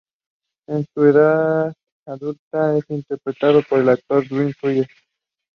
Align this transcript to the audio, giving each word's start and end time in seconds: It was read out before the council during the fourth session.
It 0.67 0.73
was 0.73 0.87
read 0.95 1.15
out 1.15 1.75
before 2.19 2.37
the 2.53 2.83
council 2.89 3.61
during 4.23 4.47
the 4.47 4.53
fourth 4.59 4.59
session. 4.71 4.85